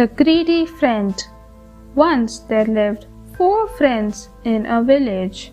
The 0.00 0.06
greedy 0.06 0.64
friend. 0.64 1.14
Once 1.94 2.38
there 2.50 2.64
lived 2.64 3.04
four 3.36 3.68
friends 3.68 4.30
in 4.44 4.64
a 4.64 4.82
village. 4.82 5.52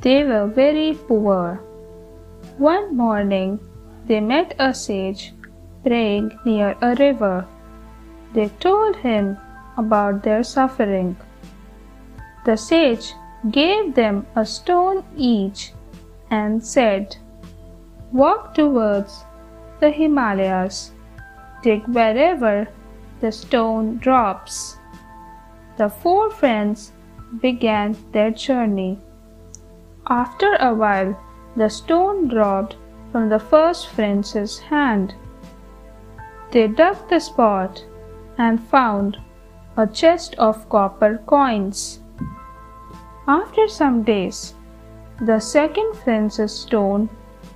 They 0.00 0.24
were 0.24 0.46
very 0.46 0.94
poor. 1.06 1.60
One 2.56 2.96
morning 2.96 3.60
they 4.06 4.20
met 4.20 4.54
a 4.58 4.72
sage 4.72 5.34
praying 5.84 6.30
near 6.46 6.78
a 6.80 6.94
river. 6.94 7.46
They 8.32 8.48
told 8.66 8.96
him 8.96 9.36
about 9.76 10.22
their 10.22 10.42
suffering. 10.42 11.18
The 12.46 12.56
sage 12.56 13.12
gave 13.50 13.94
them 13.94 14.26
a 14.34 14.46
stone 14.46 15.04
each 15.14 15.74
and 16.30 16.64
said, 16.64 17.18
Walk 18.12 18.54
towards 18.54 19.26
the 19.80 19.90
Himalayas. 19.90 20.92
Dig 21.62 21.86
wherever 21.88 22.66
the 23.24 23.32
stone 23.32 23.96
drops. 23.96 24.76
The 25.78 25.88
four 25.88 26.30
friends 26.30 26.92
began 27.40 27.96
their 28.12 28.30
journey. 28.30 28.98
After 30.06 30.56
a 30.60 30.74
while, 30.74 31.18
the 31.56 31.70
stone 31.70 32.28
dropped 32.28 32.76
from 33.10 33.30
the 33.30 33.38
first 33.38 33.88
friend's 33.88 34.58
hand. 34.58 35.14
They 36.50 36.68
dug 36.68 37.08
the 37.08 37.18
spot 37.18 37.82
and 38.36 38.62
found 38.62 39.16
a 39.78 39.86
chest 39.86 40.34
of 40.36 40.68
copper 40.68 41.16
coins. 41.24 42.00
After 43.26 43.68
some 43.68 44.02
days, 44.02 44.54
the 45.22 45.40
second 45.40 45.96
friend's 46.04 46.52
stone 46.52 47.08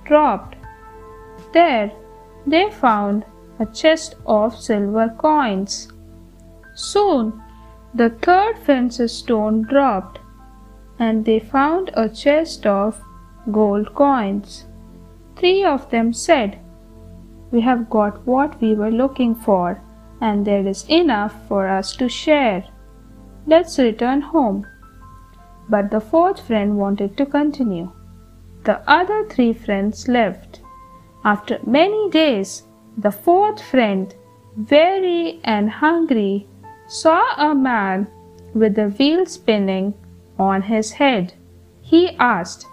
dropped. 0.03 0.55
There 1.53 1.91
they 2.47 2.71
found 2.71 3.23
a 3.59 3.65
chest 3.65 4.15
of 4.25 4.55
silver 4.55 5.13
coins. 5.17 5.91
Soon 6.73 7.41
the 7.93 8.09
third 8.09 8.57
friend's 8.59 9.11
stone 9.11 9.63
dropped, 9.63 10.19
and 10.99 11.25
they 11.25 11.39
found 11.39 11.91
a 11.93 12.07
chest 12.07 12.65
of 12.65 13.01
gold 13.51 13.93
coins. 13.95 14.65
Three 15.35 15.63
of 15.63 15.89
them 15.89 16.13
said, 16.13 16.59
We 17.51 17.61
have 17.61 17.89
got 17.89 18.25
what 18.27 18.61
we 18.61 18.75
were 18.75 18.91
looking 18.91 19.33
for, 19.35 19.81
and 20.21 20.45
there 20.45 20.67
is 20.67 20.85
enough 20.89 21.33
for 21.47 21.67
us 21.67 21.95
to 21.95 22.09
share. 22.09 22.63
Let's 23.47 23.79
return 23.79 24.21
home. 24.21 24.67
But 25.67 25.89
the 25.91 26.01
fourth 26.01 26.45
friend 26.45 26.77
wanted 26.77 27.17
to 27.17 27.25
continue. 27.25 27.91
The 28.65 28.81
other 28.89 29.27
three 29.29 29.53
friends 29.53 30.07
left. 30.07 30.61
After 31.23 31.59
many 31.65 32.09
days, 32.09 32.63
the 33.01 33.11
fourth 33.11 33.61
friend, 33.61 34.13
weary 34.69 35.39
and 35.45 35.69
hungry, 35.69 36.45
saw 36.87 37.23
a 37.37 37.55
man 37.55 38.07
with 38.53 38.77
a 38.77 38.89
wheel 38.89 39.25
spinning 39.25 39.93
on 40.37 40.63
his 40.63 40.91
head. 40.91 41.33
He 41.81 42.09
asked, 42.17 42.65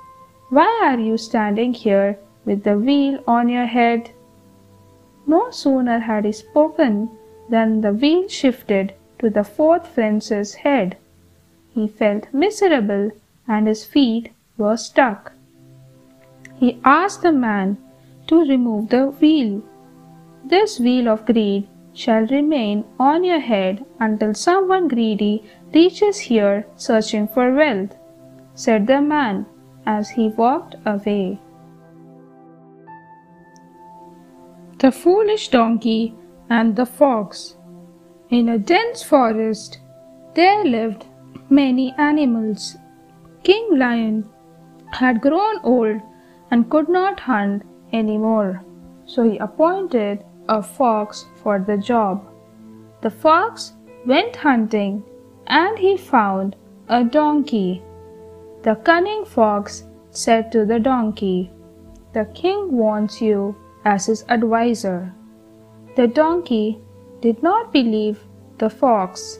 Why 0.50 0.80
are 0.82 0.98
you 0.98 1.16
standing 1.16 1.74
here 1.74 2.18
with 2.44 2.64
the 2.64 2.76
wheel 2.76 3.22
on 3.26 3.48
your 3.48 3.66
head? 3.66 4.10
No 5.26 5.50
sooner 5.50 6.00
had 6.00 6.24
he 6.24 6.32
spoken 6.32 7.10
than 7.48 7.80
the 7.80 7.92
wheel 7.92 8.28
shifted 8.28 8.94
to 9.20 9.30
the 9.30 9.44
fourth 9.44 9.86
friend's 9.86 10.54
head. 10.54 10.96
He 11.72 11.86
felt 11.86 12.32
miserable 12.32 13.12
and 13.46 13.68
his 13.68 13.84
feet 13.84 14.32
were 14.58 14.76
stuck. 14.76 15.32
He 16.58 16.80
asked 16.84 17.22
the 17.22 17.32
man 17.32 17.78
to 18.26 18.40
remove 18.40 18.88
the 18.88 19.06
wheel. 19.06 19.62
This 20.48 20.78
wheel 20.78 21.08
of 21.08 21.26
greed 21.26 21.66
shall 21.92 22.24
remain 22.26 22.84
on 23.00 23.24
your 23.24 23.40
head 23.40 23.84
until 23.98 24.32
someone 24.32 24.86
greedy 24.86 25.42
reaches 25.74 26.20
here 26.20 26.66
searching 26.76 27.26
for 27.26 27.52
wealth, 27.52 27.96
said 28.54 28.86
the 28.86 29.00
man 29.00 29.46
as 29.86 30.10
he 30.10 30.28
walked 30.28 30.76
away. 30.84 31.40
The 34.78 34.92
Foolish 34.92 35.48
Donkey 35.48 36.14
and 36.48 36.76
the 36.76 36.86
Fox 36.86 37.56
In 38.30 38.48
a 38.48 38.56
dense 38.56 39.02
forest 39.02 39.80
there 40.34 40.64
lived 40.64 41.06
many 41.50 41.92
animals. 41.98 42.76
King 43.42 43.78
Lion 43.78 44.28
had 44.92 45.20
grown 45.20 45.58
old 45.64 46.00
and 46.52 46.70
could 46.70 46.88
not 46.88 47.18
hunt 47.18 47.64
any 47.92 48.16
more, 48.16 48.62
so 49.06 49.28
he 49.28 49.38
appointed 49.38 50.24
a 50.48 50.62
fox 50.62 51.26
for 51.42 51.58
the 51.58 51.76
job. 51.76 52.24
The 53.02 53.10
fox 53.10 53.72
went 54.06 54.36
hunting 54.36 55.02
and 55.46 55.78
he 55.78 55.96
found 55.96 56.56
a 56.88 57.04
donkey. 57.04 57.82
The 58.62 58.76
cunning 58.76 59.24
fox 59.24 59.84
said 60.10 60.50
to 60.52 60.64
the 60.64 60.80
donkey, 60.80 61.50
The 62.12 62.24
king 62.26 62.72
wants 62.72 63.20
you 63.20 63.56
as 63.84 64.06
his 64.06 64.24
adviser. 64.28 65.12
The 65.96 66.08
donkey 66.08 66.78
did 67.20 67.42
not 67.42 67.72
believe 67.72 68.20
the 68.58 68.70
fox, 68.70 69.38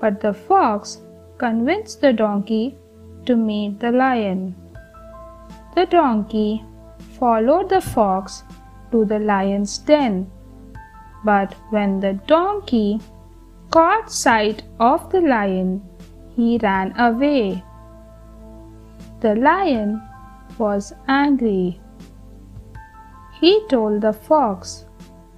but 0.00 0.20
the 0.20 0.34
fox 0.34 1.00
convinced 1.38 2.00
the 2.00 2.12
donkey 2.12 2.76
to 3.26 3.36
meet 3.36 3.80
the 3.80 3.90
lion. 3.90 4.54
The 5.74 5.86
donkey 5.86 6.64
followed 7.18 7.68
the 7.68 7.80
fox 7.80 8.44
to 8.94 9.04
the 9.04 9.18
lion's 9.18 9.76
den. 9.90 10.30
But 11.24 11.54
when 11.70 11.98
the 12.00 12.12
donkey 12.32 13.00
caught 13.76 14.12
sight 14.16 14.62
of 14.78 15.10
the 15.10 15.20
lion, 15.20 15.82
he 16.36 16.58
ran 16.62 16.94
away. 16.98 17.64
The 19.20 19.34
lion 19.34 20.00
was 20.58 20.92
angry. 21.08 21.80
He 23.40 23.52
told 23.68 24.02
the 24.02 24.12
fox, 24.12 24.84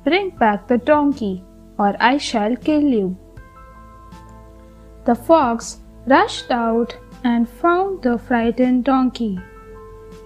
Bring 0.05 0.31
back 0.43 0.69
the 0.69 0.79
donkey, 0.79 1.35
or 1.79 1.95
I 1.99 2.17
shall 2.19 2.57
kill 2.57 2.89
you. 2.99 3.17
The 5.07 5.15
fox 5.15 5.81
rushed 6.07 6.51
out 6.51 6.97
and 7.25 7.49
found 7.49 8.03
the 8.03 8.19
frightened 8.19 8.85
donkey. 8.85 9.39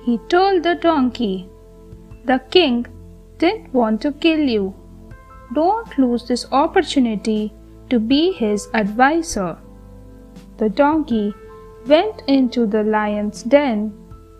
He 0.05 0.19
told 0.35 0.65
the 0.65 0.75
donkey, 0.75 1.49
The 2.25 2.41
king 2.57 2.87
didn't 3.41 3.73
want 3.73 4.01
to 4.03 4.13
kill 4.13 4.39
you. 4.39 4.75
Don't 5.55 5.99
lose 5.99 6.29
this 6.29 6.47
opportunity 6.53 7.53
to 7.89 7.99
be 7.99 8.33
his 8.33 8.69
adviser. 8.75 9.59
The 10.59 10.69
donkey 10.69 11.35
went 11.87 12.23
into 12.27 12.67
the 12.67 12.83
lion's 12.85 13.43
den, 13.43 13.93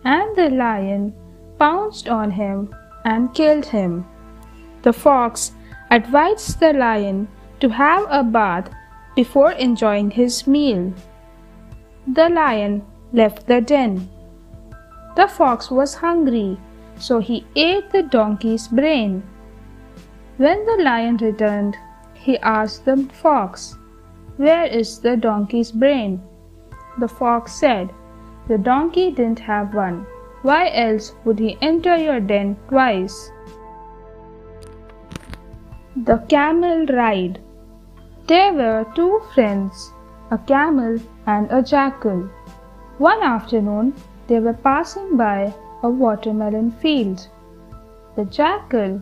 and 0.05 0.35
the 0.35 0.49
lion 0.49 1.13
pounced 1.57 2.07
on 2.07 2.31
him 2.31 2.73
and 3.03 3.33
killed 3.33 3.65
him. 3.65 4.05
The 4.83 4.93
fox 4.93 5.51
advised 5.89 6.59
the 6.59 6.73
lion 6.73 7.27
to 7.59 7.69
have 7.69 8.05
a 8.09 8.23
bath 8.23 8.69
before 9.15 9.51
enjoying 9.53 10.11
his 10.11 10.47
meal. 10.47 10.93
The 12.07 12.29
lion 12.29 12.83
left 13.13 13.47
the 13.47 13.61
den. 13.61 14.09
The 15.15 15.27
fox 15.27 15.69
was 15.69 15.95
hungry 15.95 16.57
so 16.97 17.19
he 17.19 17.45
ate 17.55 17.89
the 17.91 18.03
donkey's 18.03 18.67
brain. 18.67 19.23
When 20.37 20.65
the 20.65 20.83
lion 20.83 21.17
returned, 21.17 21.77
he 22.13 22.37
asked 22.39 22.85
the 22.85 22.97
fox, 23.13 23.77
Where 24.37 24.65
is 24.65 24.99
the 24.99 25.17
donkey's 25.17 25.71
brain? 25.71 26.21
The 26.99 27.07
fox 27.07 27.53
said, 27.53 27.89
The 28.47 28.57
donkey 28.57 29.11
didn't 29.11 29.39
have 29.39 29.73
one. 29.73 30.05
Why 30.41 30.71
else 30.73 31.13
would 31.23 31.39
he 31.39 31.57
enter 31.61 31.95
your 31.95 32.19
den 32.19 32.57
twice? 32.67 33.31
The 35.95 36.17
Camel 36.29 36.85
Ride 36.87 37.39
There 38.27 38.53
were 38.53 38.85
two 38.95 39.21
friends, 39.35 39.91
a 40.31 40.37
camel 40.37 40.97
and 41.27 41.51
a 41.51 41.61
jackal. 41.61 42.29
One 42.97 43.21
afternoon, 43.21 43.93
they 44.27 44.39
were 44.39 44.53
passing 44.53 45.17
by 45.17 45.53
a 45.83 45.89
watermelon 45.89 46.71
field. 46.71 47.27
The 48.15 48.25
jackal 48.25 49.01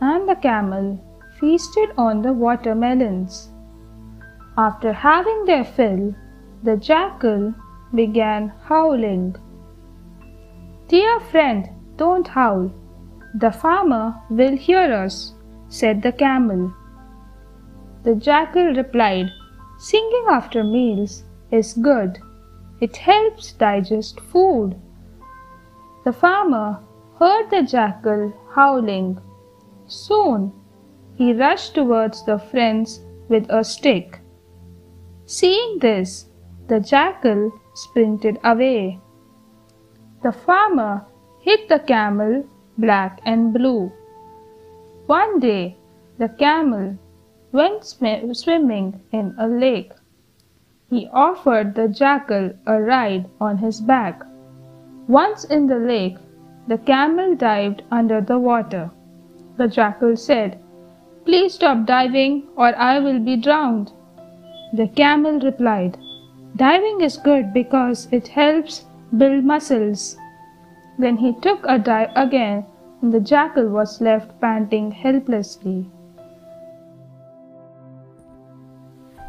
and 0.00 0.28
the 0.28 0.36
camel 0.36 0.98
feasted 1.38 1.90
on 1.96 2.22
the 2.22 2.32
watermelons. 2.32 3.50
After 4.56 4.92
having 4.92 5.44
their 5.46 5.64
fill, 5.64 6.14
the 6.62 6.76
jackal 6.76 7.54
began 7.94 8.52
howling. 8.64 9.36
Dear 10.88 11.20
friend, 11.20 11.68
don't 11.96 12.28
howl. 12.28 12.70
The 13.34 13.52
farmer 13.52 14.14
will 14.28 14.56
hear 14.56 14.92
us, 14.92 15.34
said 15.68 16.02
the 16.02 16.12
camel. 16.12 16.72
The 18.02 18.14
jackal 18.14 18.74
replied, 18.74 19.30
Singing 19.78 20.26
after 20.28 20.62
meals 20.62 21.24
is 21.50 21.74
good. 21.74 22.18
It 22.80 22.96
helps 22.96 23.52
digest 23.52 24.20
food. 24.20 24.74
The 26.04 26.12
farmer 26.12 26.80
heard 27.18 27.50
the 27.50 27.62
jackal 27.62 28.32
howling. 28.54 29.20
Soon 29.86 30.52
he 31.16 31.34
rushed 31.34 31.74
towards 31.74 32.24
the 32.24 32.38
friends 32.38 33.00
with 33.28 33.46
a 33.50 33.62
stick. 33.62 34.20
Seeing 35.26 35.78
this, 35.78 36.26
the 36.68 36.80
jackal 36.80 37.52
sprinted 37.74 38.38
away. 38.42 38.98
The 40.22 40.32
farmer 40.32 41.04
hit 41.40 41.68
the 41.68 41.78
camel 41.78 42.44
black 42.78 43.20
and 43.24 43.52
blue. 43.52 43.92
One 45.06 45.40
day, 45.40 45.76
the 46.18 46.28
camel 46.28 46.96
went 47.52 47.84
sw- 47.84 48.32
swimming 48.32 49.00
in 49.12 49.34
a 49.38 49.46
lake. 49.46 49.92
He 50.88 51.08
offered 51.12 51.74
the 51.74 51.88
jackal 51.88 52.52
a 52.66 52.80
ride 52.80 53.28
on 53.40 53.58
his 53.58 53.80
back. 53.80 54.22
Once 55.10 55.42
in 55.42 55.66
the 55.66 55.76
lake, 55.76 56.16
the 56.68 56.78
camel 56.78 57.34
dived 57.34 57.82
under 57.90 58.20
the 58.20 58.38
water. 58.38 58.88
The 59.56 59.66
jackal 59.66 60.16
said, 60.16 60.60
Please 61.24 61.54
stop 61.54 61.84
diving 61.84 62.44
or 62.54 62.76
I 62.76 63.00
will 63.00 63.18
be 63.18 63.36
drowned. 63.36 63.90
The 64.72 64.86
camel 64.86 65.40
replied, 65.40 65.98
Diving 66.54 67.00
is 67.00 67.16
good 67.16 67.52
because 67.52 68.06
it 68.12 68.28
helps 68.28 68.84
build 69.16 69.42
muscles. 69.42 70.16
Then 70.96 71.16
he 71.16 71.34
took 71.40 71.66
a 71.66 71.76
dive 71.76 72.12
again 72.14 72.64
and 73.02 73.12
the 73.12 73.18
jackal 73.18 73.68
was 73.68 74.00
left 74.00 74.40
panting 74.40 74.92
helplessly. 74.92 75.90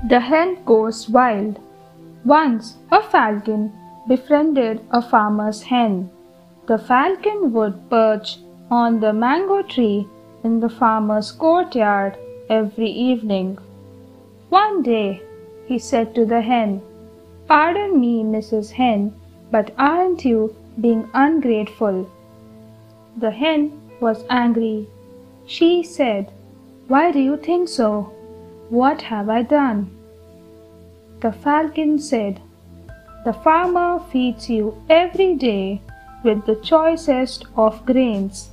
The 0.07 0.19
hen 0.19 0.57
goes 0.63 1.09
wild. 1.09 1.59
Once 2.23 2.77
a 2.91 3.01
falcon 3.01 3.73
befriended 4.11 4.81
a 4.99 5.01
farmer's 5.01 5.61
hen. 5.71 6.09
The 6.67 6.77
falcon 6.77 7.53
would 7.53 7.75
perch 7.89 8.39
on 8.69 8.99
the 8.99 9.13
mango 9.13 9.61
tree 9.61 10.05
in 10.43 10.59
the 10.59 10.73
farmer's 10.79 11.31
courtyard 11.31 12.17
every 12.49 12.89
evening. 12.89 13.57
One 14.49 14.81
day 14.83 15.21
he 15.67 15.79
said 15.79 16.13
to 16.15 16.25
the 16.25 16.41
hen, 16.41 16.81
Pardon 17.47 18.01
me, 18.01 18.13
Mrs. 18.23 18.71
Hen, 18.71 19.13
but 19.49 19.71
aren't 19.77 20.25
you 20.25 20.53
being 20.81 21.09
ungrateful? 21.13 22.09
The 23.15 23.31
hen 23.31 23.71
was 24.01 24.25
angry. 24.29 24.87
She 25.45 25.83
said, 25.83 26.31
Why 26.89 27.11
do 27.11 27.19
you 27.19 27.37
think 27.37 27.69
so? 27.69 27.89
What 28.69 29.01
have 29.13 29.29
I 29.29 29.41
done? 29.43 29.89
The 31.21 31.31
falcon 31.31 31.99
said, 31.99 32.41
The 33.23 33.33
farmer 33.33 33.99
feeds 34.11 34.49
you 34.49 34.75
every 34.89 35.35
day 35.35 35.81
with 36.23 36.43
the 36.47 36.55
choicest 36.55 37.45
of 37.55 37.85
grains, 37.85 38.49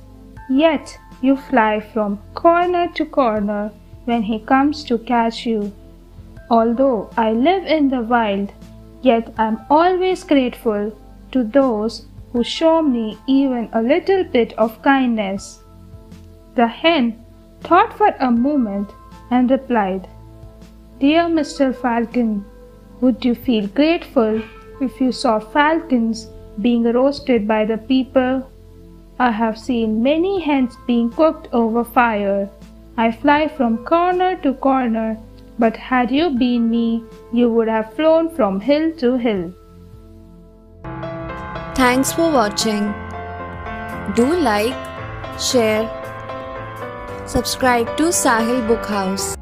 yet 0.47 0.95
you 1.21 1.37
fly 1.37 1.79
from 1.79 2.19
corner 2.35 2.87
to 2.93 3.05
corner 3.05 3.71
when 4.05 4.21
he 4.21 4.39
comes 4.39 4.83
to 4.83 4.99
catch 4.99 5.45
you. 5.47 5.71
Although 6.51 7.09
I 7.17 7.31
live 7.31 7.65
in 7.65 7.89
the 7.89 8.01
wild, 8.01 8.53
yet 9.01 9.33
I 9.39 9.47
am 9.47 9.65
always 9.71 10.23
grateful 10.23 10.95
to 11.31 11.43
those 11.43 12.05
who 12.31 12.43
show 12.43 12.83
me 12.83 13.17
even 13.25 13.69
a 13.73 13.81
little 13.81 14.23
bit 14.23 14.53
of 14.53 14.81
kindness. 14.83 15.63
The 16.53 16.67
hen 16.67 17.25
thought 17.61 17.97
for 17.97 18.13
a 18.19 18.29
moment 18.29 18.91
and 19.31 19.49
replied, 19.49 20.07
Dear 20.99 21.23
Mr. 21.23 21.75
Falcon, 21.75 22.45
would 23.01 23.25
you 23.25 23.33
feel 23.33 23.67
grateful 23.67 24.41
if 24.81 24.99
you 25.01 25.11
saw 25.11 25.39
falcons 25.39 26.27
being 26.61 26.83
roasted 26.83 27.47
by 27.47 27.65
the 27.65 27.77
people? 27.77 28.49
I 29.19 29.31
have 29.31 29.57
seen 29.57 30.01
many 30.01 30.39
hens 30.41 30.75
being 30.87 31.09
cooked 31.11 31.49
over 31.51 31.83
fire. 31.83 32.49
I 32.97 33.11
fly 33.11 33.47
from 33.47 33.85
corner 33.85 34.35
to 34.43 34.53
corner, 34.53 35.17
but 35.57 35.75
had 35.75 36.11
you 36.11 36.29
been 36.31 36.69
me, 36.69 37.03
you 37.33 37.51
would 37.51 37.67
have 37.67 37.93
flown 37.93 38.29
from 38.29 38.59
hill 38.59 38.91
to 38.97 39.17
hill. 39.17 39.53
Thanks 41.75 42.11
for 42.11 42.31
watching. 42.31 42.93
Do 44.15 44.25
like, 44.35 44.75
share, 45.39 45.87
subscribe 47.25 47.95
to 47.97 48.11
Sahil 48.23 48.67
Book 48.67 48.85
House. 48.85 49.38